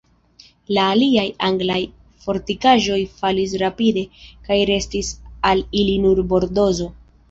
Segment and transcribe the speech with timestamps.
[0.77, 1.75] La aliaj anglaj
[2.25, 4.07] fortikaĵoj falis rapide,
[4.51, 5.17] kaj restis
[5.55, 6.95] al ili nur Bordozo.